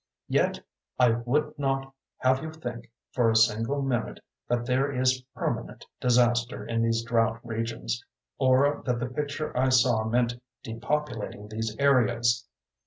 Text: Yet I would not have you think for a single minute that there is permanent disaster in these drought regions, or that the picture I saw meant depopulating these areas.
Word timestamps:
Yet 0.29 0.59
I 0.97 1.09
would 1.11 1.59
not 1.59 1.93
have 2.17 2.41
you 2.41 2.49
think 2.51 2.89
for 3.11 3.29
a 3.29 3.35
single 3.35 3.83
minute 3.83 4.19
that 4.47 4.65
there 4.65 4.91
is 4.91 5.21
permanent 5.35 5.85
disaster 5.99 6.65
in 6.65 6.81
these 6.81 7.03
drought 7.03 7.39
regions, 7.45 8.03
or 8.39 8.81
that 8.87 8.97
the 8.99 9.05
picture 9.05 9.55
I 9.55 9.69
saw 9.69 10.03
meant 10.05 10.41
depopulating 10.63 11.49
these 11.49 11.75
areas. 11.77 12.47